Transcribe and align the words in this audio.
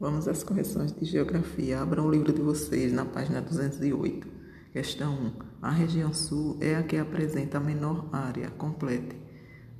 Vamos 0.00 0.28
às 0.28 0.44
correções 0.44 0.92
de 0.92 1.04
geografia. 1.04 1.80
Abram 1.80 2.06
o 2.06 2.10
livro 2.10 2.32
de 2.32 2.40
vocês 2.40 2.92
na 2.92 3.04
página 3.04 3.40
208. 3.40 4.28
Questão 4.72 5.12
1. 5.12 5.32
A 5.60 5.70
região 5.72 6.14
sul 6.14 6.56
é 6.60 6.76
a 6.76 6.84
que 6.84 6.96
apresenta 6.96 7.58
a 7.58 7.60
menor 7.60 8.08
área. 8.12 8.48
Complete. 8.50 9.16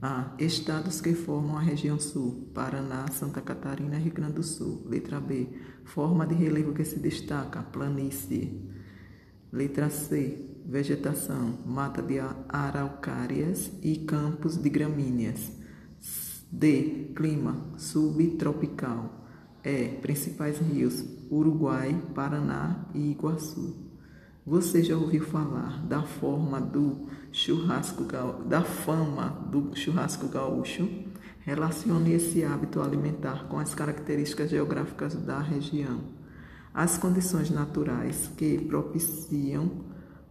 A. 0.02 0.34
Estados 0.36 1.00
que 1.00 1.14
formam 1.14 1.56
a 1.56 1.60
região 1.60 2.00
sul: 2.00 2.50
Paraná, 2.52 3.06
Santa 3.12 3.40
Catarina 3.40 3.94
e 3.94 4.02
Rio 4.02 4.12
Grande 4.12 4.32
do 4.32 4.42
Sul. 4.42 4.82
Letra 4.86 5.20
B. 5.20 5.50
Forma 5.84 6.26
de 6.26 6.34
relevo 6.34 6.72
que 6.72 6.84
se 6.84 6.98
destaca: 6.98 7.62
planície. 7.62 8.68
Letra 9.52 9.88
C. 9.88 10.36
Vegetação: 10.66 11.60
mata 11.64 12.02
de 12.02 12.18
araucárias 12.48 13.70
e 13.84 13.98
campos 13.98 14.56
de 14.56 14.68
gramíneas. 14.68 15.52
D. 16.50 17.12
Clima: 17.14 17.72
subtropical. 17.76 19.27
E. 19.68 19.98
Principais 20.00 20.58
rios: 20.58 21.04
Uruguai, 21.30 21.94
Paraná 22.14 22.86
e 22.94 23.10
Iguaçu. 23.10 23.76
Você 24.46 24.82
já 24.82 24.96
ouviu 24.96 25.22
falar 25.22 25.86
da 25.86 26.02
forma 26.02 26.58
do 26.58 27.06
churrasco 27.30 28.02
da 28.46 28.62
fama 28.62 29.28
do 29.50 29.76
churrasco 29.76 30.26
gaúcho? 30.26 30.88
Relacione 31.40 32.14
esse 32.14 32.42
hábito 32.42 32.80
alimentar 32.80 33.46
com 33.48 33.58
as 33.58 33.74
características 33.74 34.48
geográficas 34.48 35.14
da 35.14 35.38
região. 35.38 36.00
As 36.72 36.96
condições 36.96 37.50
naturais 37.50 38.30
que 38.38 38.58
propiciam 38.58 39.84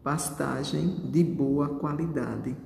pastagem 0.04 1.12
de 1.12 1.24
boa 1.24 1.77
qualidade. 1.77 2.58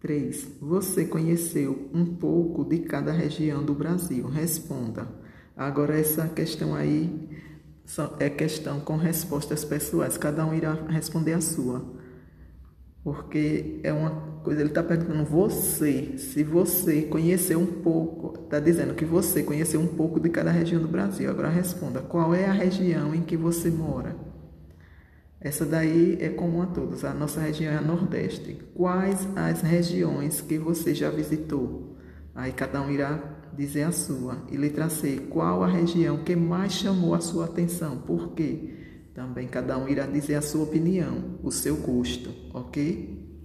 3. 0.00 0.58
Você 0.60 1.04
conheceu 1.04 1.88
um 1.94 2.04
pouco 2.04 2.64
de 2.64 2.80
cada 2.80 3.12
região 3.12 3.64
do 3.64 3.74
Brasil? 3.74 4.26
Responda. 4.26 5.24
Agora, 5.56 5.98
essa 5.98 6.28
questão 6.28 6.74
aí 6.74 7.30
é 8.20 8.28
questão 8.28 8.78
com 8.78 8.96
respostas 8.96 9.64
pessoais. 9.64 10.18
Cada 10.18 10.44
um 10.44 10.52
irá 10.52 10.74
responder 10.90 11.32
a 11.32 11.40
sua. 11.40 11.82
Porque 13.02 13.80
é 13.82 13.92
uma 13.92 14.10
coisa, 14.42 14.60
ele 14.60 14.68
está 14.68 14.82
perguntando 14.82 15.24
você, 15.24 16.18
se 16.18 16.42
você 16.42 17.02
conheceu 17.02 17.58
um 17.58 17.80
pouco, 17.80 18.38
está 18.42 18.58
dizendo 18.58 18.94
que 18.94 19.04
você 19.04 19.42
conheceu 19.42 19.80
um 19.80 19.86
pouco 19.86 20.20
de 20.20 20.28
cada 20.28 20.50
região 20.50 20.82
do 20.82 20.88
Brasil. 20.88 21.30
Agora 21.30 21.48
responda, 21.48 22.00
qual 22.00 22.34
é 22.34 22.44
a 22.44 22.52
região 22.52 23.14
em 23.14 23.22
que 23.22 23.36
você 23.36 23.70
mora? 23.70 24.14
Essa 25.40 25.64
daí 25.64 26.18
é 26.20 26.28
comum 26.28 26.62
a 26.62 26.66
todos. 26.66 27.04
A 27.04 27.14
nossa 27.14 27.40
região 27.40 27.72
é 27.72 27.76
a 27.76 27.80
Nordeste. 27.80 28.58
Quais 28.74 29.26
as 29.36 29.62
regiões 29.62 30.40
que 30.40 30.58
você 30.58 30.92
já 30.92 31.08
visitou? 31.08 31.95
Aí 32.36 32.52
cada 32.52 32.82
um 32.82 32.90
irá 32.90 33.18
dizer 33.56 33.84
a 33.84 33.92
sua. 33.92 34.36
E 34.52 34.56
letra 34.56 34.88
C, 34.88 35.26
qual 35.30 35.64
a 35.64 35.66
região 35.66 36.22
que 36.22 36.36
mais 36.36 36.72
chamou 36.72 37.14
a 37.14 37.20
sua 37.20 37.46
atenção? 37.46 37.98
Por 37.98 38.32
quê? 38.32 38.74
Também 39.14 39.48
cada 39.48 39.78
um 39.78 39.88
irá 39.88 40.06
dizer 40.06 40.34
a 40.34 40.42
sua 40.42 40.64
opinião, 40.64 41.38
o 41.42 41.50
seu 41.50 41.76
gosto, 41.76 42.30
ok? 42.52 43.35